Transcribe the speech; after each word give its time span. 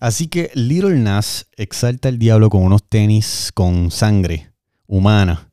Así 0.00 0.28
que 0.28 0.50
Little 0.54 0.98
Nas 0.98 1.48
exalta 1.56 2.08
al 2.08 2.18
diablo 2.18 2.50
con 2.50 2.62
unos 2.62 2.84
tenis 2.88 3.50
con 3.52 3.90
sangre 3.90 4.52
humana 4.86 5.50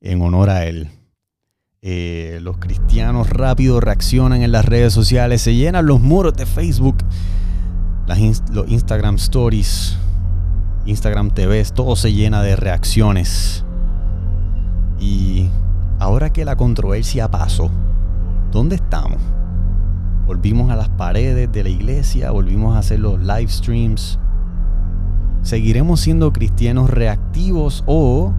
en 0.00 0.22
honor 0.22 0.50
a 0.50 0.64
él. 0.64 0.88
Eh, 1.82 2.38
los 2.42 2.56
cristianos 2.58 3.28
rápido 3.28 3.80
reaccionan 3.80 4.42
en 4.42 4.50
las 4.50 4.64
redes 4.64 4.92
sociales, 4.92 5.42
se 5.42 5.54
llenan 5.54 5.86
los 5.86 6.00
muros 6.00 6.34
de 6.34 6.46
Facebook, 6.46 6.96
los 8.50 8.68
Instagram 8.68 9.16
Stories, 9.16 9.96
Instagram 10.86 11.30
TV, 11.32 11.62
todo 11.74 11.96
se 11.96 12.12
llena 12.12 12.42
de 12.42 12.56
reacciones. 12.56 13.64
Y 14.98 15.48
ahora 15.98 16.32
que 16.32 16.44
la 16.44 16.56
controversia 16.56 17.30
pasó, 17.30 17.70
¿dónde 18.50 18.76
estamos? 18.76 19.20
Volvimos 20.26 20.72
a 20.72 20.76
las 20.76 20.88
paredes 20.88 21.52
de 21.52 21.62
la 21.62 21.68
iglesia, 21.68 22.32
volvimos 22.32 22.74
a 22.74 22.80
hacer 22.80 22.98
los 22.98 23.20
live 23.20 23.46
streams. 23.46 24.18
¿Seguiremos 25.42 26.00
siendo 26.00 26.32
cristianos 26.32 26.90
reactivos 26.90 27.84
o 27.86 28.32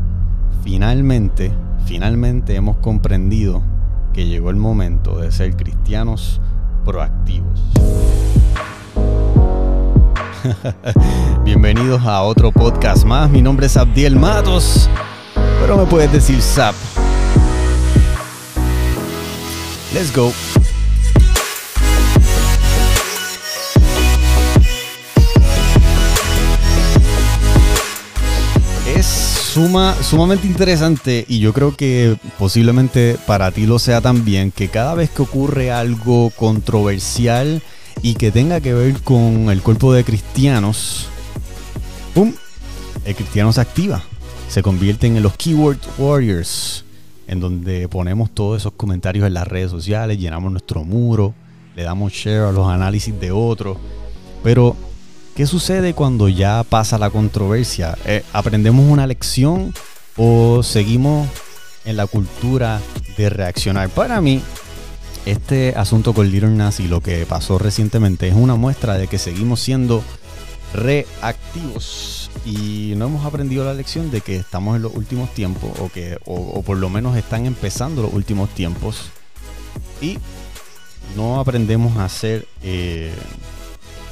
finalmente, 0.65 1.53
finalmente 1.85 2.55
hemos 2.55 2.75
comprendido 2.77 3.61
que 4.13 4.25
llegó 4.25 4.49
el 4.49 4.57
momento 4.57 5.19
de 5.19 5.31
ser 5.31 5.55
cristianos 5.55 6.41
proactivos? 6.83 7.71
Bienvenidos 11.45 12.01
a 12.03 12.21
otro 12.23 12.51
podcast 12.51 13.05
más. 13.05 13.29
Mi 13.29 13.41
nombre 13.41 13.67
es 13.67 13.77
Abdiel 13.77 14.17
Matos, 14.17 14.89
pero 15.61 15.77
me 15.77 15.85
puedes 15.85 16.11
decir 16.11 16.41
Zap. 16.41 16.75
Let's 19.93 20.13
go. 20.13 20.33
Sumamente 30.01 30.45
interesante 30.45 31.25
y 31.27 31.39
yo 31.39 31.51
creo 31.51 31.75
que 31.75 32.15
posiblemente 32.37 33.17
para 33.25 33.49
ti 33.51 33.65
lo 33.65 33.79
sea 33.79 34.01
también 34.01 34.51
que 34.51 34.67
cada 34.67 34.93
vez 34.93 35.09
que 35.09 35.23
ocurre 35.23 35.71
algo 35.71 36.29
controversial 36.29 37.63
y 38.03 38.13
que 38.13 38.31
tenga 38.31 38.61
que 38.61 38.75
ver 38.75 39.01
con 39.01 39.49
el 39.49 39.63
cuerpo 39.63 39.93
de 39.93 40.03
cristianos, 40.03 41.07
¡pum! 42.13 42.33
El 43.03 43.15
cristiano 43.15 43.51
se 43.51 43.61
activa, 43.61 44.03
se 44.47 44.61
convierte 44.61 45.07
en 45.07 45.23
los 45.23 45.35
Keyword 45.35 45.79
Warriors, 45.97 46.85
en 47.27 47.39
donde 47.39 47.87
ponemos 47.87 48.29
todos 48.29 48.61
esos 48.61 48.73
comentarios 48.73 49.25
en 49.25 49.33
las 49.33 49.47
redes 49.47 49.71
sociales, 49.71 50.19
llenamos 50.19 50.51
nuestro 50.51 50.83
muro, 50.83 51.33
le 51.75 51.81
damos 51.81 52.13
share 52.13 52.43
a 52.43 52.51
los 52.51 52.67
análisis 52.67 53.19
de 53.19 53.31
otros, 53.31 53.77
pero 54.43 54.75
¿Qué 55.37 55.45
sucede 55.45 55.93
cuando 55.93 56.29
ya 56.29 56.63
pasa 56.63 56.97
la 56.97 57.11
controversia? 57.11 57.95
Eh, 58.05 58.23
¿Aprendemos 58.33 58.83
una 58.89 59.05
lección 59.05 59.71
o 60.15 60.63
seguimos 60.63 61.29
en 61.85 61.95
la 61.95 62.07
cultura 62.07 62.81
de 63.17 63.29
reaccionar? 63.29 63.89
Para 63.89 64.19
mí, 64.19 64.41
este 65.27 65.75
asunto 65.77 66.13
con 66.13 66.31
Little 66.31 66.49
Nas 66.49 66.79
y 66.79 66.87
lo 66.87 67.01
que 67.01 67.27
pasó 67.27 67.59
recientemente 67.59 68.27
es 68.27 68.33
una 68.33 68.55
muestra 68.55 68.97
de 68.97 69.05
que 69.05 69.19
seguimos 69.19 69.59
siendo 69.59 70.03
reactivos 70.73 72.31
y 72.43 72.93
no 72.97 73.05
hemos 73.05 73.23
aprendido 73.23 73.63
la 73.63 73.75
lección 73.75 74.09
de 74.09 74.21
que 74.21 74.37
estamos 74.37 74.75
en 74.75 74.81
los 74.81 74.95
últimos 74.95 75.31
tiempos 75.35 75.69
o 75.79 75.89
que 75.89 76.17
o, 76.25 76.63
por 76.63 76.77
lo 76.77 76.89
menos 76.89 77.15
están 77.15 77.45
empezando 77.45 78.01
los 78.01 78.11
últimos 78.11 78.49
tiempos 78.55 79.11
y 80.01 80.17
no 81.15 81.39
aprendemos 81.39 81.95
a 81.97 82.09
ser 82.09 82.47
eh, 82.63 83.13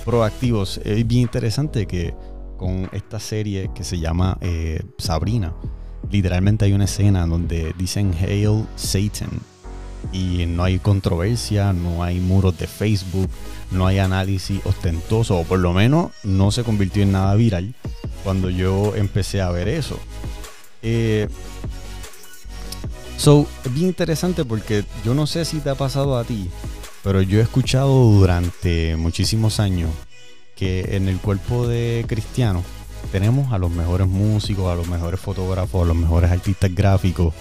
proactivos. 0.05 0.79
Es 0.85 1.05
bien 1.05 1.23
interesante 1.23 1.87
que 1.87 2.13
con 2.57 2.89
esta 2.93 3.19
serie 3.19 3.69
que 3.75 3.83
se 3.83 3.99
llama 3.99 4.37
eh, 4.39 4.81
Sabrina, 4.97 5.53
literalmente 6.09 6.65
hay 6.65 6.73
una 6.73 6.85
escena 6.85 7.25
donde 7.25 7.73
dicen 7.77 8.13
Hail 8.13 8.65
Satan 8.75 9.29
y 10.13 10.45
no 10.45 10.63
hay 10.63 10.79
controversia, 10.79 11.73
no 11.73 12.03
hay 12.03 12.19
muros 12.19 12.57
de 12.57 12.67
Facebook, 12.67 13.29
no 13.71 13.87
hay 13.87 13.99
análisis 13.99 14.61
ostentoso, 14.65 15.39
o 15.39 15.43
por 15.43 15.59
lo 15.59 15.73
menos 15.73 16.11
no 16.23 16.51
se 16.51 16.63
convirtió 16.63 17.03
en 17.03 17.11
nada 17.11 17.35
viral 17.35 17.73
cuando 18.23 18.49
yo 18.49 18.95
empecé 18.95 19.41
a 19.41 19.49
ver 19.49 19.67
eso. 19.67 19.99
Eh, 20.83 21.27
so, 23.17 23.47
es 23.65 23.73
bien 23.73 23.87
interesante 23.87 24.45
porque 24.45 24.85
yo 25.03 25.13
no 25.15 25.25
sé 25.25 25.43
si 25.45 25.59
te 25.59 25.71
ha 25.71 25.75
pasado 25.75 26.17
a 26.17 26.23
ti, 26.23 26.49
pero 27.05 27.21
yo 27.21 27.37
he 27.37 27.43
escuchado 27.43 27.93
durante 28.13 28.95
muchísimos 28.95 29.59
años 29.59 29.91
que 30.55 30.95
en 30.95 31.07
el 31.07 31.19
cuerpo 31.19 31.67
de 31.67 32.03
cristiano 32.07 32.63
tenemos 33.11 33.53
a 33.53 33.59
los 33.59 33.69
mejores 33.69 34.07
músicos, 34.07 34.71
a 34.71 34.75
los 34.75 34.87
mejores 34.87 35.19
fotógrafos, 35.19 35.83
a 35.83 35.85
los 35.85 35.95
mejores 35.95 36.31
artistas 36.31 36.73
gráficos. 36.73 37.31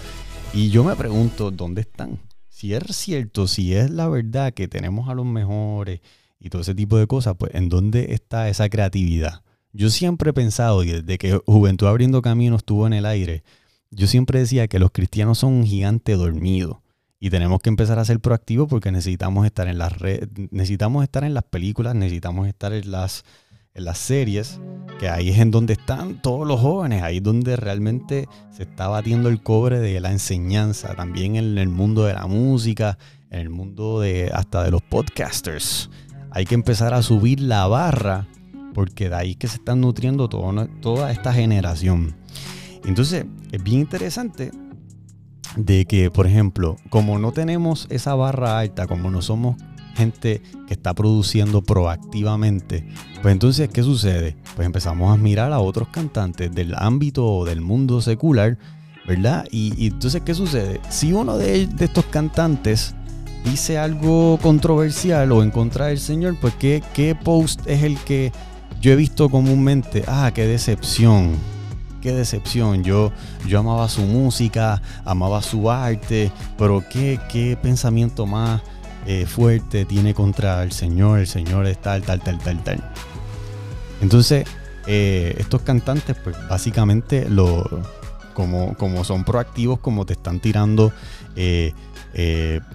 Y 0.52 0.68
yo 0.68 0.84
me 0.84 0.94
pregunto, 0.96 1.50
¿dónde 1.50 1.80
están? 1.80 2.18
Si 2.50 2.74
es 2.74 2.94
cierto, 2.94 3.48
si 3.48 3.74
es 3.74 3.88
la 3.88 4.06
verdad 4.06 4.52
que 4.52 4.68
tenemos 4.68 5.08
a 5.08 5.14
los 5.14 5.24
mejores 5.24 6.00
y 6.38 6.50
todo 6.50 6.60
ese 6.60 6.74
tipo 6.74 6.98
de 6.98 7.06
cosas, 7.06 7.34
pues 7.38 7.54
¿en 7.54 7.70
dónde 7.70 8.12
está 8.12 8.50
esa 8.50 8.68
creatividad? 8.68 9.44
Yo 9.72 9.88
siempre 9.88 10.30
he 10.30 10.34
pensado, 10.34 10.84
y 10.84 10.92
desde 10.92 11.16
que 11.16 11.40
Juventud 11.46 11.86
Abriendo 11.86 12.20
Caminos 12.20 12.58
estuvo 12.58 12.86
en 12.86 12.92
el 12.92 13.06
aire, 13.06 13.44
yo 13.90 14.08
siempre 14.08 14.40
decía 14.40 14.68
que 14.68 14.78
los 14.78 14.90
cristianos 14.90 15.38
son 15.38 15.54
un 15.54 15.64
gigante 15.64 16.12
dormido 16.16 16.83
y 17.24 17.30
tenemos 17.30 17.62
que 17.62 17.70
empezar 17.70 17.98
a 17.98 18.04
ser 18.04 18.20
proactivos 18.20 18.68
porque 18.68 18.92
necesitamos 18.92 19.46
estar 19.46 19.66
en 19.66 19.78
las 19.78 19.98
redes, 19.98 20.28
necesitamos 20.50 21.02
estar 21.04 21.24
en 21.24 21.32
las 21.32 21.44
películas, 21.44 21.94
necesitamos 21.94 22.46
estar 22.46 22.74
en 22.74 22.90
las, 22.90 23.24
en 23.72 23.86
las 23.86 23.96
series, 23.96 24.60
que 25.00 25.08
ahí 25.08 25.30
es 25.30 25.38
en 25.38 25.50
donde 25.50 25.72
están 25.72 26.20
todos 26.20 26.46
los 26.46 26.60
jóvenes, 26.60 27.02
ahí 27.02 27.16
es 27.16 27.22
donde 27.22 27.56
realmente 27.56 28.28
se 28.50 28.64
está 28.64 28.88
batiendo 28.88 29.30
el 29.30 29.42
cobre 29.42 29.80
de 29.80 29.98
la 30.00 30.12
enseñanza, 30.12 30.94
también 30.96 31.36
en 31.36 31.56
el 31.56 31.70
mundo 31.70 32.04
de 32.04 32.12
la 32.12 32.26
música, 32.26 32.98
en 33.30 33.40
el 33.40 33.48
mundo 33.48 34.00
de 34.00 34.30
hasta 34.30 34.62
de 34.62 34.70
los 34.70 34.82
podcasters. 34.82 35.88
Hay 36.30 36.44
que 36.44 36.54
empezar 36.54 36.92
a 36.92 37.00
subir 37.00 37.40
la 37.40 37.66
barra 37.66 38.28
porque 38.74 39.08
de 39.08 39.14
ahí 39.14 39.34
que 39.34 39.48
se 39.48 39.56
están 39.56 39.80
nutriendo 39.80 40.28
toda 40.28 41.10
esta 41.10 41.32
generación. 41.32 42.14
Entonces, 42.84 43.24
es 43.50 43.62
bien 43.62 43.80
interesante 43.80 44.50
de 45.56 45.84
que, 45.86 46.10
por 46.10 46.26
ejemplo, 46.26 46.76
como 46.90 47.18
no 47.18 47.32
tenemos 47.32 47.86
esa 47.90 48.14
barra 48.14 48.58
alta, 48.58 48.86
como 48.86 49.10
no 49.10 49.22
somos 49.22 49.56
gente 49.94 50.42
que 50.66 50.74
está 50.74 50.94
produciendo 50.94 51.62
proactivamente, 51.62 52.86
pues 53.22 53.32
entonces, 53.32 53.68
¿qué 53.68 53.82
sucede? 53.82 54.36
Pues 54.56 54.66
empezamos 54.66 55.12
a 55.12 55.16
mirar 55.16 55.52
a 55.52 55.60
otros 55.60 55.88
cantantes 55.88 56.52
del 56.52 56.74
ámbito 56.76 57.44
del 57.44 57.60
mundo 57.60 58.00
secular, 58.00 58.58
¿verdad? 59.06 59.46
Y, 59.50 59.86
entonces, 59.86 60.22
¿qué 60.22 60.34
sucede? 60.34 60.80
Si 60.88 61.12
uno 61.12 61.36
de, 61.38 61.66
de, 61.66 61.84
estos 61.84 62.06
cantantes 62.06 62.94
dice 63.44 63.78
algo 63.78 64.38
controversial 64.42 65.30
o 65.32 65.42
en 65.42 65.50
contra 65.50 65.86
del 65.86 65.98
Señor, 65.98 66.36
pues 66.40 66.54
¿qué, 66.56 66.82
¿qué 66.92 67.14
post 67.14 67.60
es 67.66 67.82
el 67.82 67.98
que 67.98 68.32
yo 68.80 68.92
he 68.92 68.96
visto 68.96 69.28
comúnmente? 69.28 70.02
Ah, 70.08 70.32
qué 70.34 70.46
decepción 70.46 71.53
qué 72.04 72.12
decepción. 72.12 72.84
Yo, 72.84 73.12
yo 73.48 73.58
amaba 73.58 73.88
su 73.88 74.02
música, 74.02 74.82
amaba 75.06 75.40
su 75.40 75.70
arte, 75.70 76.30
pero 76.58 76.84
qué, 76.88 77.18
qué 77.30 77.56
pensamiento 77.60 78.26
más 78.26 78.60
eh, 79.06 79.24
fuerte 79.24 79.86
tiene 79.86 80.12
contra 80.12 80.62
el 80.62 80.70
Señor. 80.70 81.20
El 81.20 81.26
Señor 81.26 81.66
es 81.66 81.80
tal, 81.80 82.02
tal, 82.02 82.20
tal, 82.20 82.38
tal, 82.38 82.62
tal. 82.62 82.90
Entonces, 84.02 84.46
eh, 84.86 85.34
estos 85.38 85.62
cantantes, 85.62 86.14
pues 86.22 86.36
básicamente, 86.46 87.26
lo, 87.30 87.64
como, 88.34 88.76
como 88.76 89.02
son 89.02 89.24
proactivos, 89.24 89.78
como 89.80 90.04
te 90.04 90.12
están 90.12 90.40
tirando 90.40 90.92
eh, 91.36 91.72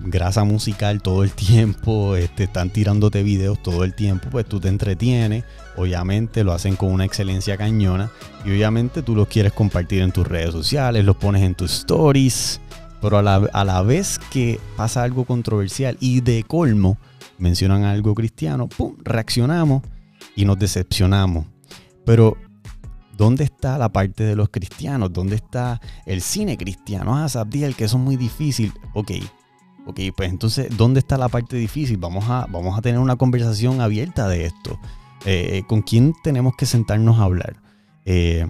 grasa 0.02 0.44
musical 0.44 1.04
todo 1.04 1.24
el 1.24 1.32
tiempo, 1.34 2.16
te 2.36 2.46
están 2.46 2.72
tirándote 2.72 3.22
videos 3.22 3.62
todo 3.62 3.84
el 3.84 3.94
tiempo, 3.94 4.28
pues 4.32 4.48
tú 4.48 4.60
te 4.60 4.70
entretienes 4.70 5.44
Obviamente 5.80 6.44
lo 6.44 6.52
hacen 6.52 6.76
con 6.76 6.92
una 6.92 7.06
excelencia 7.06 7.56
cañona 7.56 8.12
y 8.44 8.50
obviamente 8.50 9.02
tú 9.02 9.16
los 9.16 9.30
quieres 9.30 9.54
compartir 9.54 10.02
en 10.02 10.12
tus 10.12 10.28
redes 10.28 10.52
sociales, 10.52 11.06
los 11.06 11.16
pones 11.16 11.42
en 11.42 11.56
tus 11.56 11.72
stories, 11.72 12.60
pero 13.02 13.18
a 13.18 13.22
la, 13.22 13.82
vez 13.82 14.20
que 14.30 14.60
pasa 14.76 15.04
algo 15.04 15.24
controversial 15.24 15.96
y 16.02 16.20
de 16.20 16.44
colmo 16.44 16.98
mencionan 17.38 17.86
algo 17.86 18.14
cristiano, 18.14 18.68
¡pum! 18.68 18.98
reaccionamos 19.06 19.84
y 20.36 20.44
nos 20.44 20.60
decepcionamos. 20.60 21.46
Pero 22.06 22.36
¿dónde 23.16 23.46
está 23.46 23.78
la 23.78 23.88
parte 23.88 24.26
de 24.26 24.36
los 24.36 24.50
cristianos? 24.50 25.14
¿Dónde 25.14 25.38
está 25.38 25.80
el 26.06 26.22
cine 26.22 26.58
cristiano? 26.58 27.16
Ah, 27.16 27.30
Sabdiel, 27.30 27.74
que 27.78 27.86
eso 27.86 27.96
es 27.96 28.04
muy 28.04 28.18
difícil. 28.18 28.74
Ok, 28.94 29.12
ok, 29.86 30.00
pues 30.14 30.30
entonces, 30.30 30.76
¿dónde 30.76 31.00
está 31.00 31.18
la 31.18 31.30
parte 31.30 31.56
difícil? 31.56 31.96
Vamos 31.96 32.26
a, 32.30 32.48
vamos 32.50 32.78
a 32.78 32.82
tener 32.82 33.00
una 33.00 33.16
conversación 33.16 33.80
abierta 33.80 34.28
de 34.28 34.46
esto. 34.46 34.78
Eh, 35.26 35.58
eh, 35.58 35.64
¿Con 35.68 35.82
quién 35.82 36.14
tenemos 36.24 36.56
que 36.56 36.66
sentarnos 36.66 37.20
a 37.20 37.24
hablar? 37.24 37.58
Eh, 38.06 38.48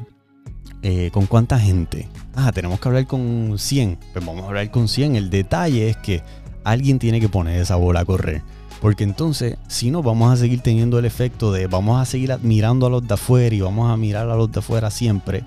¿Con 1.12 1.26
cuánta 1.26 1.60
gente? 1.60 2.08
Ah, 2.36 2.52
tenemos 2.52 2.80
que 2.80 2.88
hablar 2.88 3.08
con 3.08 3.56
100. 3.58 3.98
Pues 4.14 4.26
vamos 4.26 4.44
a 4.44 4.48
hablar 4.48 4.70
con 4.72 4.88
100. 4.88 5.16
El 5.16 5.30
detalle 5.30 5.90
es 5.90 5.98
que 5.98 6.24
alguien 6.64 7.00
tiene 7.00 7.20
que 7.20 7.30
poner 7.30 7.60
esa 7.60 7.76
bola 7.76 8.02
a 8.02 8.06
correr. 8.06 8.42
Porque 8.82 9.04
entonces, 9.04 9.58
si 9.68 9.92
no, 9.92 10.02
vamos 10.02 10.32
a 10.32 10.38
seguir 10.38 10.62
teniendo 10.62 11.00
el 11.00 11.06
efecto 11.06 11.52
de 11.52 11.68
vamos 11.68 12.02
a 12.02 12.06
seguir 12.06 12.32
admirando 12.32 12.86
a 12.86 12.90
los 12.90 13.06
de 13.06 13.14
afuera 13.14 13.54
y 13.54 13.60
vamos 13.60 13.92
a 13.92 13.98
mirar 13.98 14.30
a 14.30 14.36
los 14.36 14.52
de 14.52 14.60
afuera 14.60 14.90
siempre. 14.90 15.44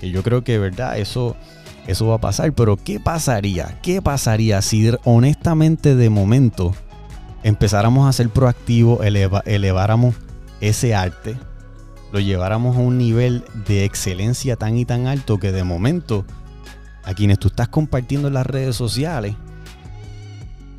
Que 0.00 0.10
yo 0.10 0.24
creo 0.24 0.42
que, 0.42 0.58
¿verdad? 0.58 0.98
Eso, 0.98 1.36
eso 1.86 2.08
va 2.08 2.16
a 2.16 2.20
pasar. 2.20 2.52
Pero, 2.52 2.76
¿qué 2.76 2.98
pasaría? 2.98 3.78
¿Qué 3.80 4.02
pasaría 4.02 4.60
si 4.60 4.90
honestamente 5.04 5.94
de 5.94 6.10
momento 6.10 6.74
empezáramos 7.44 8.08
a 8.08 8.12
ser 8.12 8.30
proactivos, 8.30 9.00
eleváramos 9.44 10.16
ese 10.68 10.94
arte, 10.94 11.36
lo 12.12 12.20
lleváramos 12.20 12.76
a 12.76 12.80
un 12.80 12.96
nivel 12.96 13.44
de 13.66 13.84
excelencia 13.84 14.56
tan 14.56 14.76
y 14.76 14.84
tan 14.84 15.06
alto 15.06 15.38
que 15.38 15.52
de 15.52 15.64
momento 15.64 16.24
a 17.02 17.12
quienes 17.12 17.38
tú 17.38 17.48
estás 17.48 17.68
compartiendo 17.68 18.28
en 18.28 18.34
las 18.34 18.46
redes 18.46 18.76
sociales 18.76 19.34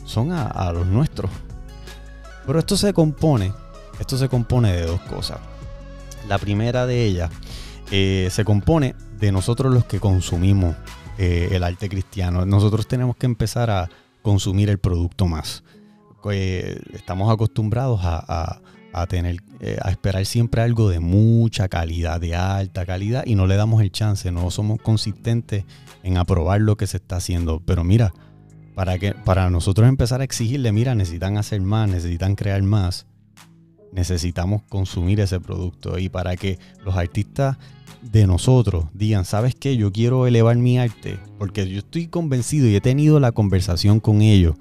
son 0.05 0.31
a, 0.31 0.71
los 0.71 0.87
nuestros. 0.87 1.29
Pero 2.45 2.59
esto 2.59 2.77
se 2.77 2.93
compone, 2.93 3.51
esto 3.99 4.17
se 4.17 4.29
compone 4.29 4.71
de 4.71 4.85
dos 4.85 5.01
cosas. 5.01 5.39
La 6.27 6.37
primera 6.37 6.85
de 6.85 7.03
ellas 7.03 7.31
eh, 7.91 8.29
se 8.31 8.45
compone 8.45 8.95
de 9.19 9.31
nosotros 9.31 9.73
los 9.73 9.85
que 9.85 9.99
consumimos 9.99 10.75
eh, 11.17 11.49
el 11.51 11.63
arte 11.63 11.89
cristiano. 11.89 12.45
Nosotros 12.45 12.87
tenemos 12.87 13.17
que 13.17 13.25
empezar 13.25 13.69
a 13.69 13.89
consumir 14.21 14.69
el 14.69 14.79
producto 14.79 15.27
más. 15.27 15.63
Eh, 16.31 16.79
estamos 16.93 17.31
acostumbrados 17.31 17.99
a, 18.03 18.23
a 18.27 18.61
tener, 19.07 19.41
a 19.81 19.91
esperar 19.91 20.25
siempre 20.25 20.61
algo 20.61 20.89
de 20.89 20.99
mucha 20.99 21.67
calidad, 21.67 22.21
de 22.21 22.35
alta 22.35 22.85
calidad, 22.85 23.23
y 23.25 23.35
no 23.35 23.47
le 23.47 23.55
damos 23.55 23.81
el 23.81 23.91
chance, 23.91 24.31
no 24.31 24.49
somos 24.51 24.81
consistentes 24.81 25.65
en 26.03 26.17
aprobar 26.17 26.61
lo 26.61 26.77
que 26.77 26.87
se 26.87 26.97
está 26.97 27.17
haciendo. 27.17 27.61
Pero 27.65 27.83
mira, 27.83 28.13
para, 28.73 28.97
que, 28.97 29.13
para 29.13 29.49
nosotros 29.49 29.87
empezar 29.87 30.21
a 30.21 30.23
exigirle, 30.23 30.71
mira, 30.71 30.95
necesitan 30.95 31.37
hacer 31.37 31.61
más, 31.61 31.89
necesitan 31.89 32.35
crear 32.35 32.61
más, 32.63 33.05
necesitamos 33.91 34.61
consumir 34.69 35.19
ese 35.19 35.39
producto. 35.39 35.99
Y 35.99 36.09
para 36.09 36.35
que 36.35 36.57
los 36.83 36.95
artistas 36.95 37.57
de 38.01 38.27
nosotros 38.27 38.85
digan, 38.93 39.25
¿sabes 39.25 39.55
qué? 39.55 39.77
Yo 39.77 39.91
quiero 39.91 40.27
elevar 40.27 40.57
mi 40.57 40.77
arte, 40.77 41.19
porque 41.37 41.67
yo 41.69 41.79
estoy 41.79 42.07
convencido 42.07 42.67
y 42.67 42.75
he 42.75 42.81
tenido 42.81 43.19
la 43.19 43.31
conversación 43.31 43.99
con 43.99 44.21
ellos 44.21 44.55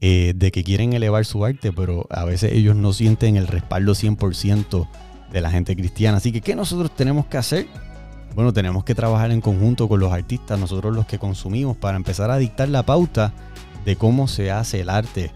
eh, 0.00 0.32
de 0.36 0.52
que 0.52 0.64
quieren 0.64 0.92
elevar 0.92 1.24
su 1.24 1.44
arte, 1.44 1.72
pero 1.72 2.06
a 2.10 2.24
veces 2.24 2.52
ellos 2.52 2.76
no 2.76 2.92
sienten 2.92 3.36
el 3.36 3.46
respaldo 3.46 3.92
100% 3.92 4.88
de 5.32 5.40
la 5.40 5.50
gente 5.50 5.74
cristiana. 5.74 6.18
Así 6.18 6.32
que, 6.32 6.40
¿qué 6.40 6.54
nosotros 6.54 6.94
tenemos 6.94 7.26
que 7.26 7.38
hacer? 7.38 7.66
Bueno, 8.34 8.52
tenemos 8.52 8.84
que 8.84 8.94
trabajar 8.94 9.30
en 9.30 9.40
conjunto 9.40 9.88
con 9.88 10.00
los 10.00 10.12
artistas, 10.12 10.58
nosotros 10.58 10.94
los 10.94 11.06
que 11.06 11.18
consumimos, 11.18 11.76
para 11.76 11.96
empezar 11.96 12.30
a 12.30 12.36
dictar 12.36 12.68
la 12.68 12.82
pauta 12.82 13.32
de 13.84 13.96
cómo 13.96 14.28
se 14.28 14.50
hace 14.50 14.80
el 14.80 14.90
arte 14.90 15.30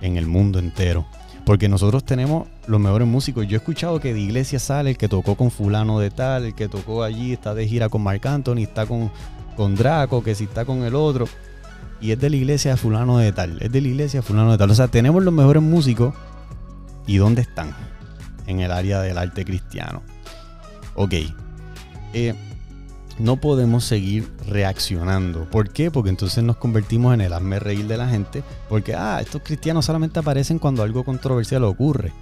en 0.00 0.16
el 0.16 0.26
mundo 0.26 0.58
entero. 0.58 1.06
Porque 1.44 1.68
nosotros 1.68 2.04
tenemos 2.04 2.48
los 2.66 2.80
mejores 2.80 3.06
músicos. 3.06 3.46
Yo 3.46 3.56
he 3.56 3.58
escuchado 3.58 4.00
que 4.00 4.14
de 4.14 4.20
iglesia 4.20 4.58
sale 4.58 4.90
el 4.90 4.96
que 4.96 5.08
tocó 5.08 5.34
con 5.34 5.50
fulano 5.50 5.98
de 5.98 6.10
tal, 6.10 6.46
el 6.46 6.54
que 6.54 6.68
tocó 6.68 7.02
allí, 7.02 7.32
está 7.32 7.54
de 7.54 7.68
gira 7.68 7.88
con 7.88 8.02
Marc 8.02 8.24
Anthony, 8.24 8.62
está 8.62 8.86
con, 8.86 9.10
con 9.56 9.74
Draco, 9.74 10.22
que 10.22 10.34
si 10.34 10.44
está 10.44 10.64
con 10.64 10.84
el 10.84 10.94
otro. 10.94 11.26
Y 12.04 12.12
es 12.12 12.20
de 12.20 12.28
la 12.28 12.36
iglesia 12.36 12.76
fulano 12.76 13.16
de 13.16 13.32
tal, 13.32 13.56
es 13.62 13.72
de 13.72 13.80
la 13.80 13.88
iglesia 13.88 14.20
fulano 14.20 14.52
de 14.52 14.58
tal. 14.58 14.70
O 14.70 14.74
sea, 14.74 14.88
tenemos 14.88 15.24
los 15.24 15.32
mejores 15.32 15.62
músicos. 15.62 16.14
¿Y 17.06 17.16
dónde 17.16 17.40
están? 17.40 17.74
En 18.46 18.60
el 18.60 18.72
área 18.72 19.00
del 19.00 19.16
arte 19.16 19.42
cristiano. 19.42 20.02
Ok, 20.96 21.14
eh, 22.12 22.34
no 23.18 23.36
podemos 23.40 23.84
seguir 23.84 24.30
reaccionando. 24.46 25.48
¿Por 25.48 25.70
qué? 25.70 25.90
Porque 25.90 26.10
entonces 26.10 26.44
nos 26.44 26.58
convertimos 26.58 27.14
en 27.14 27.22
el 27.22 27.32
hazme 27.32 27.58
reír 27.58 27.86
de 27.86 27.96
la 27.96 28.06
gente. 28.06 28.42
Porque, 28.68 28.94
ah, 28.94 29.22
estos 29.22 29.40
cristianos 29.40 29.86
solamente 29.86 30.18
aparecen 30.18 30.58
cuando 30.58 30.82
algo 30.82 31.04
controversial 31.04 31.64
ocurre. 31.64 32.12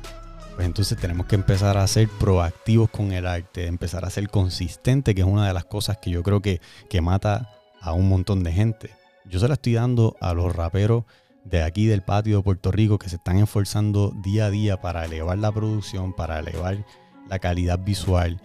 Pues 0.55 0.65
entonces 0.65 0.97
tenemos 0.97 1.27
que 1.27 1.35
empezar 1.35 1.77
a 1.77 1.85
ser 1.89 2.09
proactivos 2.21 2.89
con 2.89 3.11
el 3.11 3.27
arte, 3.27 3.67
empezar 3.67 4.05
a 4.05 4.11
ser 4.11 4.29
consistente, 4.29 5.13
que 5.13 5.23
es 5.23 5.27
una 5.27 5.49
de 5.49 5.55
las 5.55 5.65
cosas 5.65 5.99
que 6.01 6.11
yo 6.11 6.23
creo 6.23 6.41
que, 6.41 6.61
que 6.89 7.01
mata 7.01 7.51
a 7.81 7.95
un 7.95 8.09
montón 8.09 8.45
de 8.45 8.53
gente. 8.53 9.02
Yo 9.25 9.39
se 9.39 9.49
la 9.49 9.55
estoy 9.55 9.75
dando 9.75 10.17
a 10.21 10.35
los 10.35 10.55
raperos 10.55 11.05
de 11.45 11.63
aquí 11.63 11.87
del 11.87 12.03
patio 12.03 12.39
de 12.39 12.43
Puerto 12.43 12.71
Rico 12.71 12.99
que 12.99 13.09
se 13.09 13.17
están 13.17 13.39
esforzando 13.39 14.13
día 14.23 14.47
a 14.47 14.51
día 14.51 14.81
para 14.81 15.05
elevar 15.05 15.39
la 15.39 15.53
producción, 15.53 16.13
para 16.13 16.39
elevar 16.39 16.85
la 17.29 17.39
calidad 17.39 17.79
visual 17.79 18.41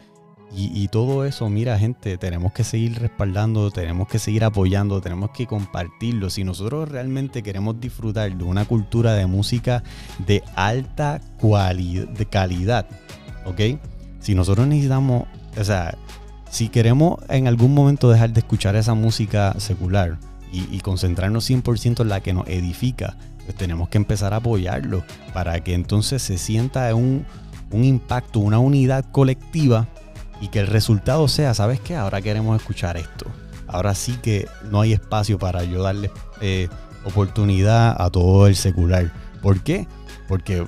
y, 0.56 0.88
todo 0.88 1.25
eso, 1.25 1.50
mira 1.50 1.77
gente, 1.77 2.18
tenemos 2.18 2.53
que 2.53 2.63
seguir 2.63 3.00
respaldando, 3.00 3.69
tenemos 3.69 4.07
que 4.07 4.18
seguir 4.18 4.45
apoyando, 4.45 5.01
tenemos 5.01 5.31
que 5.31 5.45
compartirlo. 5.45 6.29
Si 6.29 6.44
nosotros 6.44 6.89
realmente 6.89 7.44
queremos 7.44 7.79
disfrutar 7.79 8.35
de 8.35 8.44
una 8.44 8.65
cultura 8.65 9.13
de 9.13 9.27
música 9.27 9.83
de 10.25 10.41
alta 10.56 11.19
de 11.41 12.25
calidad, 12.31 12.88
¿ok? 13.45 13.79
Si 14.19 14.35
nosotros 14.35 14.68
necesitamos, 14.68 15.25
o 15.57 15.63
sea, 15.63 15.97
si 16.50 16.69
queremos 16.69 17.19
en 17.29 17.47
algún 17.47 17.74
momento 17.74 18.09
dejar 18.09 18.31
de 18.31 18.39
escuchar 18.39 18.75
esa 18.77 18.94
música 18.94 19.53
secular 19.59 20.18
y, 20.52 20.80
concentrarnos 20.80 21.50
100% 21.50 22.02
en 22.02 22.10
la 22.10 22.22
que 22.22 22.34
nos 22.34 22.48
edifica, 22.48 23.18
pues 23.46 23.56
tenemos 23.58 23.90
que 23.90 23.98
empezar 23.98 24.34
a 24.34 24.38
apoyarlo 24.38 25.04
para 25.34 25.62
que 25.64 25.74
entonces 25.74 26.22
se 26.22 26.38
sienta 26.38 26.94
un, 26.96 27.26
un 27.72 27.84
impacto, 27.84 28.40
una 28.40 28.60
unidad 28.60 29.06
colectiva 29.12 29.88
y 30.42 30.48
que 30.50 30.60
el 30.60 30.68
resultado 30.68 31.28
sea, 31.28 31.54
¿sabes 31.54 31.80
qué? 31.80 31.96
Ahora 31.96 32.22
queremos 32.22 32.60
escuchar 32.60 32.98
esto. 32.98 33.26
Ahora 33.68 33.96
sí 33.96 34.18
que 34.22 34.48
no 34.72 34.82
hay 34.82 34.94
espacio 34.94 35.38
para 35.38 35.64
yo 35.64 35.84
darle 35.84 36.12
eh, 36.42 36.70
oportunidad 37.04 37.96
a 38.02 38.10
todo 38.10 38.48
el 38.48 38.56
secular. 38.56 39.12
¿Por 39.42 39.62
qué? 39.62 39.88
Porque 40.28 40.66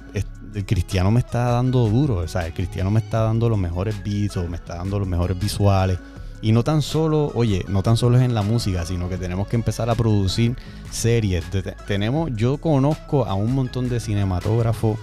el 0.54 0.66
cristiano 0.66 1.12
me 1.12 1.20
está 1.20 1.52
dando 1.52 1.88
duro, 1.88 2.18
o 2.18 2.28
sea, 2.28 2.46
el 2.48 2.54
cristiano 2.54 2.92
me 2.92 3.00
está 3.00 3.22
dando 3.22 3.50
los 3.50 3.58
mejores 3.58 4.04
beats 4.04 4.38
me 4.50 4.58
está 4.58 4.76
dando 4.76 5.00
los 5.00 5.08
mejores 5.08 5.40
visuales. 5.40 6.00
Y 6.42 6.52
no 6.54 6.64
tan 6.64 6.82
solo, 6.82 7.32
oye, 7.36 7.66
no 7.68 7.84
tan 7.84 7.98
solo 7.98 8.18
es 8.18 8.24
en 8.24 8.34
la 8.34 8.42
música, 8.42 8.86
sino 8.86 9.10
que 9.10 9.18
tenemos 9.18 9.48
que 9.48 9.58
empezar 9.58 9.90
a 9.90 9.96
producir 9.96 10.56
series. 10.90 11.46
Tenemos, 11.86 12.32
yo 12.36 12.58
conozco 12.58 13.26
a 13.26 13.34
un 13.34 13.54
montón 13.54 13.90
de 13.90 14.00
cinematógrafos 14.00 14.98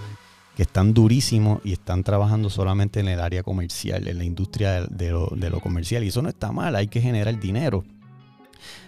que 0.55 0.63
están 0.63 0.95
durísimos 0.95 1.59
y 1.63 1.73
están 1.73 2.03
trabajando 2.03 2.49
solamente 2.49 2.99
en 2.99 3.07
el 3.07 3.19
área 3.19 3.43
comercial, 3.43 4.07
en 4.07 4.17
la 4.17 4.23
industria 4.23 4.81
de 4.87 5.11
lo, 5.11 5.59
comercial. 5.61 6.03
Y 6.03 6.07
eso 6.07 6.23
no 6.23 6.29
está 6.29 6.51
mal, 6.51 6.75
hay 6.75 6.87
que 6.87 6.99
generar 6.99 7.39
dinero. 7.39 7.83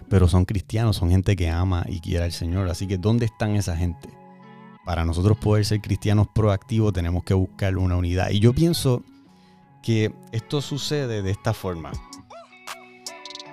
Pero 0.10 0.28
son 0.28 0.45
cristianos, 0.45 0.95
son 0.95 1.12
gente 1.12 1.36
que 1.36 1.48
ama 1.52 1.86
y 1.88 2.00
quiere 2.00 2.24
al 2.24 2.31
Señor. 2.31 2.68
Así 2.69 2.88
que, 2.88 2.98
¿dónde 2.98 3.25
están 3.25 3.56
esa 3.56 3.78
gente? 3.78 4.10
Para 4.84 5.06
nosotros 5.06 5.38
poder 5.38 5.63
ser 5.63 5.81
cristianos 5.81 6.28
proactivos 6.34 6.92
tenemos 6.94 7.24
que 7.24 7.36
buscar 7.36 7.78
una 7.78 7.95
unidad. 7.95 8.31
Y 8.31 8.40
yo 8.40 8.52
pienso 8.52 9.04
que 9.84 10.12
esto 10.31 10.62
sucede 10.62 11.21
de 11.21 11.30
esta 11.30 11.54
forma. 11.54 11.92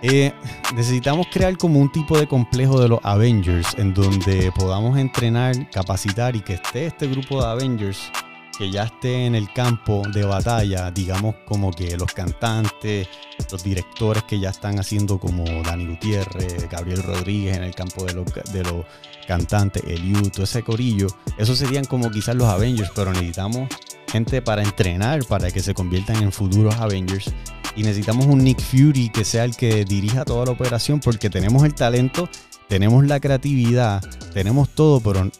Eh, 0.08 0.32
necesitamos 0.72 1.26
crear 1.32 1.56
como 1.56 1.80
un 1.80 1.90
tipo 1.90 2.16
de 2.16 2.28
complejo 2.28 2.80
de 2.80 2.88
los 2.88 3.00
Avengers 3.02 3.74
en 3.76 3.92
donde 3.92 4.52
podamos 4.52 4.96
entrenar, 4.98 5.68
capacitar 5.70 6.36
y 6.36 6.42
que 6.42 6.54
esté 6.54 6.86
este 6.86 7.08
grupo 7.08 7.42
de 7.42 7.48
Avengers 7.48 8.12
que 8.56 8.70
ya 8.70 8.84
esté 8.84 9.26
en 9.26 9.34
el 9.34 9.52
campo 9.52 10.02
de 10.14 10.24
batalla, 10.24 10.92
digamos 10.92 11.34
como 11.44 11.72
que 11.72 11.96
los 11.96 12.12
cantantes, 12.14 13.08
los 13.50 13.64
directores 13.64 14.22
que 14.22 14.38
ya 14.38 14.50
están 14.50 14.78
haciendo 14.78 15.18
como 15.18 15.44
Dani 15.64 15.86
Gutiérrez, 15.86 16.70
Gabriel 16.70 17.02
Rodríguez 17.02 17.56
en 17.56 17.64
el 17.64 17.74
campo 17.74 18.04
de 18.04 18.14
los, 18.14 18.84
cantantes, 19.26 19.82
Eliud, 19.88 20.30
todo 20.30 20.44
ese 20.44 20.62
corillo, 20.62 21.08
esos 21.36 21.58
serían 21.58 21.84
como 21.84 22.12
quizás 22.12 22.36
los 22.36 22.46
Avengers, 22.46 22.92
pero 22.94 23.10
necesitamos 23.10 23.68
gente 24.06 24.40
para 24.40 24.62
entrenar 24.62 25.24
para 25.24 25.50
que 25.50 25.58
se 25.58 25.74
conviertan 25.74 26.22
en 26.22 26.30
futuros 26.30 26.76
Avengers 26.76 27.34
y 27.76 27.82
necesitamos 27.82 28.26
un 28.26 28.42
Nick 28.42 28.60
Fury 28.60 29.10
que 29.10 29.24
sea 29.24 29.44
el 29.44 29.54
que 29.54 29.84
dirija 29.84 30.24
toda 30.24 30.46
la 30.46 30.52
operación 30.52 30.98
porque 30.98 31.30
tenemos 31.30 31.62
el 31.64 31.74
talento, 31.74 32.28
tenemos 32.68 33.04
la 33.06 33.20
creatividad, 33.20 34.02
tenemos 34.32 34.70
todo, 34.70 35.00
pero 35.00 35.30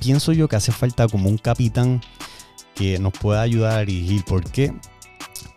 pienso 0.00 0.32
yo 0.32 0.48
que 0.48 0.56
hace 0.56 0.72
falta 0.72 1.08
como 1.08 1.28
un 1.28 1.38
capitán 1.38 2.00
que 2.74 2.98
nos 2.98 3.12
pueda 3.12 3.42
ayudar 3.42 3.80
a 3.80 3.84
dirigir. 3.84 4.24
¿Por 4.24 4.48
qué? 4.50 4.72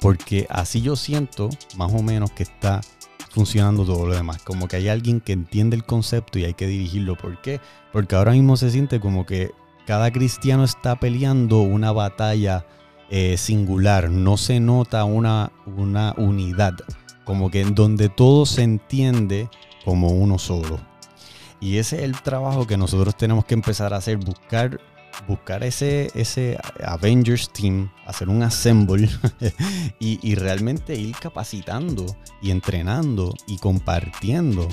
Porque 0.01 0.47
así 0.49 0.81
yo 0.81 0.95
siento 0.95 1.49
más 1.77 1.93
o 1.93 2.01
menos 2.01 2.31
que 2.31 2.43
está 2.43 2.81
funcionando 3.29 3.85
todo 3.85 4.07
lo 4.07 4.15
demás. 4.15 4.41
Como 4.41 4.67
que 4.67 4.77
hay 4.77 4.89
alguien 4.89 5.21
que 5.21 5.33
entiende 5.33 5.75
el 5.75 5.85
concepto 5.85 6.39
y 6.39 6.45
hay 6.45 6.53
que 6.53 6.67
dirigirlo. 6.67 7.15
¿Por 7.15 7.41
qué? 7.41 7.61
Porque 7.93 8.15
ahora 8.15 8.31
mismo 8.31 8.57
se 8.57 8.71
siente 8.71 8.99
como 8.99 9.25
que 9.25 9.51
cada 9.85 10.11
cristiano 10.11 10.63
está 10.63 10.99
peleando 10.99 11.61
una 11.61 11.91
batalla 11.91 12.65
eh, 13.09 13.37
singular, 13.37 14.09
no 14.09 14.37
se 14.37 14.59
nota 14.59 15.03
una, 15.03 15.51
una 15.65 16.13
unidad, 16.17 16.73
como 17.23 17.51
que 17.51 17.61
en 17.61 17.75
donde 17.75 18.09
todo 18.09 18.45
se 18.45 18.63
entiende 18.63 19.49
como 19.83 20.09
uno 20.09 20.39
solo. 20.39 20.79
Y 21.59 21.77
ese 21.77 21.97
es 21.97 22.03
el 22.03 22.21
trabajo 22.21 22.67
que 22.67 22.77
nosotros 22.77 23.15
tenemos 23.15 23.45
que 23.45 23.53
empezar 23.53 23.93
a 23.93 23.97
hacer, 23.97 24.17
buscar, 24.17 24.79
buscar 25.27 25.63
ese, 25.63 26.11
ese 26.13 26.57
Avengers 26.83 27.51
Team, 27.53 27.91
hacer 28.05 28.29
un 28.29 28.43
assemble 28.43 29.09
y, 29.99 30.19
y 30.21 30.35
realmente 30.35 30.95
ir 30.95 31.15
capacitando 31.15 32.05
y 32.41 32.51
entrenando 32.51 33.33
y 33.47 33.57
compartiendo 33.57 34.67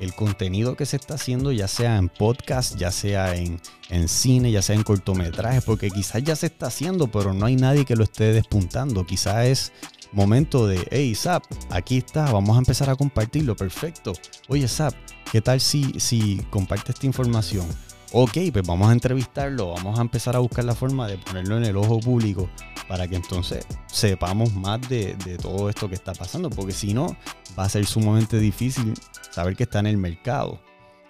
el 0.00 0.14
contenido 0.14 0.76
que 0.76 0.86
se 0.86 0.96
está 0.96 1.14
haciendo, 1.14 1.52
ya 1.52 1.68
sea 1.68 1.96
en 1.96 2.08
podcast, 2.08 2.76
ya 2.76 2.90
sea 2.90 3.34
en, 3.34 3.60
en 3.90 4.08
cine, 4.08 4.50
ya 4.50 4.62
sea 4.62 4.76
en 4.76 4.82
cortometrajes, 4.82 5.64
porque 5.64 5.90
quizás 5.90 6.22
ya 6.22 6.36
se 6.36 6.46
está 6.46 6.66
haciendo, 6.66 7.08
pero 7.08 7.34
no 7.34 7.46
hay 7.46 7.56
nadie 7.56 7.84
que 7.84 7.96
lo 7.96 8.04
esté 8.04 8.32
despuntando. 8.32 9.04
Quizás 9.04 9.46
es 9.46 9.72
momento 10.12 10.66
de, 10.66 10.86
hey, 10.90 11.14
Zap, 11.14 11.44
aquí 11.70 11.98
está, 11.98 12.30
vamos 12.30 12.56
a 12.56 12.60
empezar 12.60 12.90
a 12.90 12.96
compartirlo, 12.96 13.56
perfecto. 13.56 14.12
Oye, 14.48 14.68
Zap, 14.68 14.94
¿qué 15.32 15.40
tal 15.40 15.60
si, 15.60 15.98
si 15.98 16.38
comparte 16.50 16.92
esta 16.92 17.06
información? 17.06 17.66
Ok, 18.12 18.38
pues 18.52 18.66
vamos 18.66 18.88
a 18.88 18.92
entrevistarlo, 18.92 19.74
vamos 19.74 19.98
a 19.98 20.02
empezar 20.02 20.34
a 20.34 20.38
buscar 20.38 20.64
la 20.64 20.74
forma 20.74 21.06
de 21.06 21.18
ponerlo 21.18 21.58
en 21.58 21.64
el 21.64 21.76
ojo 21.76 22.00
público 22.00 22.48
para 22.88 23.06
que 23.06 23.16
entonces 23.16 23.66
sepamos 23.86 24.54
más 24.54 24.80
de, 24.88 25.14
todo 25.42 25.68
esto 25.68 25.90
que 25.90 25.94
está 25.94 26.14
pasando, 26.14 26.48
porque 26.48 26.72
si 26.72 26.94
no, 26.94 27.14
va 27.58 27.64
a 27.64 27.68
ser 27.68 27.84
sumamente 27.84 28.38
difícil 28.38 28.94
saber 29.30 29.56
que 29.56 29.64
está 29.64 29.80
en 29.80 29.88
el 29.88 29.98
mercado. 29.98 30.58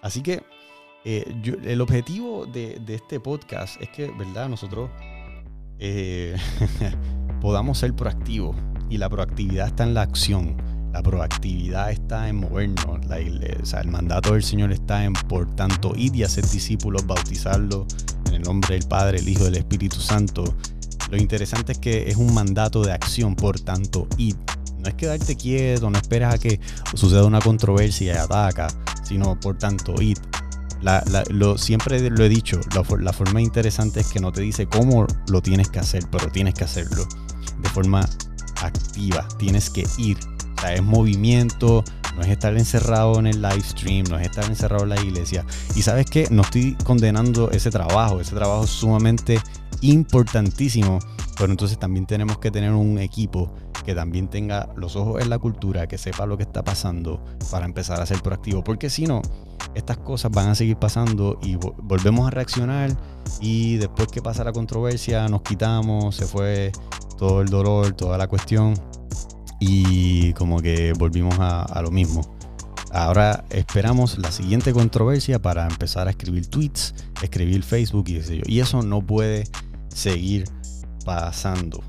Así 0.03 0.23
que 0.23 0.43
eh, 1.05 1.25
el 1.63 1.81
objetivo 1.81 2.47
de, 2.47 2.83
este 2.89 3.21
podcast 3.21 3.81
es 3.81 3.91
que, 3.91 4.11
¿verdad? 4.19 4.49
Nosotros 4.49 4.91
eh, 5.79 6.37
podamos 7.41 7.79
ser 7.79 7.95
proactivos 7.95 8.57
y 8.91 8.99
la 8.99 9.09
proactividad 9.09 9.69
está 9.69 9.85
en 9.85 9.95
la 9.95 10.03
acción. 10.03 10.57
La 10.93 11.03
proactividad 11.03 11.91
está 11.91 12.29
en 12.29 12.37
movernos. 12.37 12.99
el 13.11 13.89
mandato 13.89 14.33
del 14.33 14.43
Señor 14.43 14.73
está 14.73 15.05
en, 15.05 15.13
por 15.13 15.55
tanto, 15.55 15.93
ir 15.97 16.15
y 16.17 16.23
hacer 16.23 16.47
discípulos, 16.49 17.07
bautizarlos 17.07 17.87
en 18.27 18.35
el 18.35 18.43
nombre 18.43 18.75
del 18.75 18.89
Padre, 18.89 19.19
el 19.19 19.29
Hijo 19.29 19.43
y 19.43 19.45
del 19.47 19.57
Espíritu 19.57 20.01
Santo. 20.01 20.45
Lo 21.11 21.17
interesante 21.17 21.73
es 21.73 21.79
que 21.79 22.09
es 22.09 22.17
un 22.17 22.35
mandato 22.35 22.83
de 22.83 22.93
acción, 22.93 23.35
por 23.35 23.61
tanto, 23.61 24.07
id. 24.17 24.37
No 24.79 24.89
es 24.89 24.95
quedarte 24.95 25.37
quieto, 25.37 25.91
no 25.91 25.99
esperas 25.99 26.35
a 26.35 26.39
que 26.39 26.61
suceda 26.95 27.25
una 27.25 27.41
controversia 27.41 28.15
y 28.15 28.17
ataca, 28.17 28.69
sino 29.03 29.39
por 29.41 29.59
tanto, 29.59 29.95
id. 30.01 30.19
lo, 31.31 31.59
siempre 31.59 32.11
lo 32.11 32.25
he 32.25 32.29
dicho, 32.29 32.61
la 33.01 33.13
forma 33.13 33.41
interesante 33.41 34.01
es 34.01 34.09
que 34.09 34.21
no 34.21 34.33
te 34.33 34.43
dice 34.43 34.67
cómo 34.67 35.07
lo 35.29 35.43
tienes 35.43 35.69
que 35.69 35.79
hacer, 35.81 36.05
pero 36.11 36.31
tienes 36.31 36.55
que 36.55 36.65
hacerlo 36.65 37.07
de 37.61 37.69
forma 37.71 38.09
activa, 38.63 39.27
tienes 39.39 39.71
que 39.71 39.87
ir. 39.99 40.19
Es 40.67 40.83
movimiento, 40.83 41.85
no 42.15 42.23
es 42.23 42.29
estar 42.29 42.57
encerrado 42.57 43.19
en 43.19 43.27
el 43.27 43.41
live 43.41 43.63
stream, 43.63 44.05
no 44.11 44.19
es 44.19 44.27
estar 44.27 44.45
encerrado 44.45 44.85
en 44.85 44.91
la 44.91 45.01
iglesia. 45.01 45.45
Y 45.77 45.83
sabes 45.83 46.07
que 46.07 46.27
no 46.31 46.43
estoy 46.43 46.75
condenando 46.85 47.51
ese 47.51 47.71
trabajo, 47.71 48.21
ese 48.21 48.35
trabajo 48.35 48.65
es 48.65 48.71
sumamente 48.71 49.41
importantísimo, 49.81 50.99
pero 51.39 51.53
entonces 51.53 51.79
también 51.79 52.07
tenemos 52.07 52.39
que 52.39 52.51
tener 52.51 52.73
un 52.73 52.99
equipo 52.99 53.53
que 53.85 53.95
también 53.95 54.29
tenga 54.29 54.69
los 54.77 54.97
ojos 54.97 55.23
en 55.23 55.31
la 55.31 55.39
cultura, 55.39 55.87
que 55.87 55.97
sepa 55.97 56.27
lo 56.27 56.37
que 56.37 56.43
está 56.43 56.63
pasando 56.63 57.25
para 57.51 57.65
empezar 57.65 58.01
a 58.01 58.07
ser 58.07 58.21
proactivo, 58.21 58.63
porque 58.63 58.91
si 58.91 59.07
no, 59.07 59.23
estas 59.75 59.97
cosas 59.99 60.31
van 60.31 60.49
a 60.49 60.55
seguir 60.55 60.77
pasando 60.77 61.39
y 61.43 61.57
volvemos 61.57 62.27
a 62.27 62.31
reaccionar 62.31 62.91
y 63.41 63.77
después 63.77 64.09
que 64.09 64.21
pasa 64.21 64.45
la 64.45 64.53
controversia 64.53 65.29
nos 65.29 65.43
quitamos, 65.43 66.17
se 66.17 66.27
fue 66.27 66.73
todo 67.17 67.41
el 67.41 67.49
dolor, 67.49 67.93
toda 67.93 68.19
la 68.19 68.27
cuestión. 68.27 68.75
Y 69.61 70.33
como 70.35 70.61
que 70.61 70.93
volvimos 70.93 71.37
a, 71.39 71.81
lo 71.83 71.91
mismo. 71.91 72.37
Ahora 72.93 73.45
esperamos 73.51 74.19
la 74.19 74.31
siguiente 74.33 74.73
controversia 74.73 75.41
para 75.43 75.67
empezar 75.67 76.07
a 76.07 76.11
escribir 76.11 76.47
tweets, 76.47 76.95
escribir 77.23 77.63
Facebook 77.63 78.09
y 78.09 78.21
yo. 78.21 78.43
Y 78.47 78.61
eso 78.61 78.83
no 78.83 79.05
puede 79.05 79.45
seguir 79.89 80.45
pasando. 81.05 81.83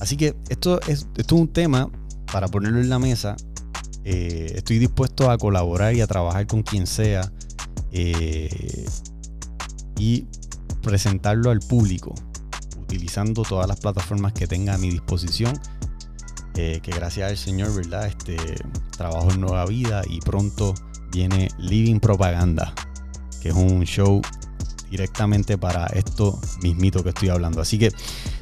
Así 0.00 0.16
que 0.16 0.34
esto 0.48 0.80
es, 0.82 1.06
esto 1.16 1.34
es 1.36 1.40
un 1.40 1.48
tema 1.48 1.90
para 2.32 2.48
ponerlo 2.48 2.80
en 2.80 2.88
la 2.88 2.98
mesa. 2.98 3.36
Eh, 4.04 4.52
estoy 4.56 4.78
dispuesto 4.78 5.30
a 5.30 5.38
colaborar 5.38 5.94
y 5.94 6.00
a 6.00 6.06
trabajar 6.06 6.46
con 6.46 6.62
quien 6.62 6.88
sea 6.88 7.30
eh, 7.92 8.86
y 9.96 10.26
presentarlo 10.82 11.50
al 11.50 11.60
público 11.60 12.14
utilizando 12.92 13.42
todas 13.42 13.66
las 13.66 13.80
plataformas 13.80 14.32
que 14.32 14.46
tenga 14.46 14.74
a 14.74 14.78
mi 14.78 14.90
disposición. 14.90 15.58
Eh, 16.54 16.80
que 16.82 16.90
gracias 16.90 17.30
al 17.30 17.38
Señor, 17.38 17.74
¿verdad? 17.74 18.06
Este 18.06 18.36
trabajo 18.96 19.30
en 19.30 19.40
Nueva 19.40 19.64
Vida 19.66 20.02
y 20.06 20.20
pronto 20.20 20.74
viene 21.10 21.48
Living 21.58 21.98
Propaganda, 21.98 22.74
que 23.40 23.48
es 23.48 23.54
un 23.54 23.84
show 23.84 24.20
directamente 24.90 25.56
para 25.56 25.86
esto 25.86 26.38
mismito 26.62 27.02
que 27.02 27.08
estoy 27.08 27.30
hablando. 27.30 27.62
Así 27.62 27.78
que 27.78 27.90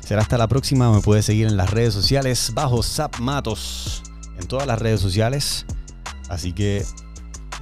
será 0.00 0.22
hasta 0.22 0.36
la 0.36 0.48
próxima. 0.48 0.92
Me 0.92 1.00
puedes 1.00 1.24
seguir 1.24 1.46
en 1.46 1.56
las 1.56 1.70
redes 1.70 1.94
sociales 1.94 2.50
bajo 2.54 2.82
Zap 2.82 3.18
Matos, 3.20 4.02
en 4.38 4.46
todas 4.48 4.66
las 4.66 4.78
redes 4.78 5.00
sociales. 5.00 5.64
Así 6.28 6.52
que 6.52 6.84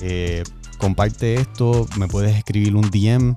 eh, 0.01 0.43
comparte 0.79 1.35
esto, 1.35 1.87
me 1.99 2.09
puedes 2.09 2.37
escribir 2.37 2.75
un 2.75 2.91
DM 2.91 3.37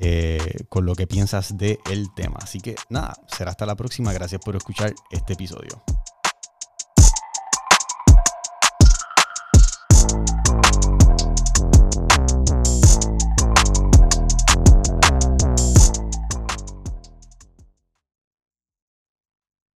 eh, 0.00 0.64
con 0.68 0.86
lo 0.86 0.94
que 0.94 1.06
piensas 1.06 1.56
del 1.56 1.78
tema. 2.16 2.38
Así 2.42 2.60
que 2.60 2.74
nada, 2.88 3.14
será 3.28 3.52
hasta 3.52 3.66
la 3.66 3.76
próxima. 3.76 4.12
Gracias 4.12 4.40
por 4.44 4.56
escuchar 4.56 4.94
este 5.10 5.34
episodio. 5.34 5.82